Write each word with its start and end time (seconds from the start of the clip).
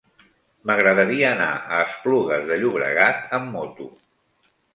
M'agradaria 0.69 1.27
anar 1.33 1.49
a 1.59 1.81
Esplugues 1.89 2.49
de 2.53 2.59
Llobregat 2.63 3.37
amb 3.41 3.55
moto. 3.59 3.89